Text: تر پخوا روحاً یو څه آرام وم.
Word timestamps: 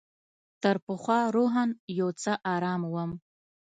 تر 0.61 0.75
پخوا 0.85 1.19
روحاً 1.35 1.65
یو 1.99 2.09
څه 2.21 2.31
آرام 2.53 2.81
وم. 2.93 3.11